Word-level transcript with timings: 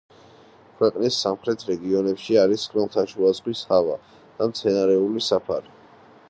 ქვეყნის 0.77 1.19
სამხრეთ 1.25 1.65
რეგიონებში 1.67 2.39
არის 2.45 2.63
ხმელთაშუა 2.71 3.35
ზღვის 3.41 3.63
ჰავა 3.73 3.99
და 4.41 4.49
მცენარეული 4.55 5.25
საფარი. 5.29 5.79